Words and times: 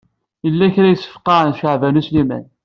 Yella 0.45 0.73
kra 0.73 0.87
i 0.89 0.93
yesfeqɛen 0.93 1.55
Caɛban 1.59 1.99
U 1.99 2.03
Sliman. 2.07 2.45